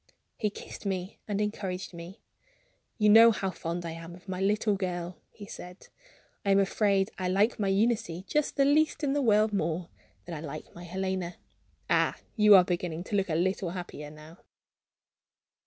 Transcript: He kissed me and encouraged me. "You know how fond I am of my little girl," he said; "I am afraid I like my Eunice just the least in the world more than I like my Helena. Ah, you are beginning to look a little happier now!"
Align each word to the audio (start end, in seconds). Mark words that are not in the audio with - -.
He 0.35 0.49
kissed 0.49 0.83
me 0.83 1.19
and 1.27 1.39
encouraged 1.39 1.93
me. 1.93 2.23
"You 2.97 3.07
know 3.07 3.29
how 3.29 3.51
fond 3.51 3.85
I 3.85 3.91
am 3.91 4.15
of 4.15 4.27
my 4.27 4.41
little 4.41 4.75
girl," 4.75 5.21
he 5.29 5.45
said; 5.45 5.89
"I 6.43 6.49
am 6.49 6.57
afraid 6.57 7.11
I 7.19 7.27
like 7.27 7.59
my 7.59 7.67
Eunice 7.67 8.09
just 8.25 8.55
the 8.55 8.65
least 8.65 9.03
in 9.03 9.13
the 9.13 9.21
world 9.21 9.53
more 9.53 9.89
than 10.25 10.33
I 10.33 10.41
like 10.41 10.73
my 10.73 10.85
Helena. 10.85 11.35
Ah, 11.87 12.17
you 12.35 12.55
are 12.55 12.63
beginning 12.63 13.03
to 13.03 13.15
look 13.15 13.29
a 13.29 13.35
little 13.35 13.69
happier 13.69 14.09
now!" 14.09 14.39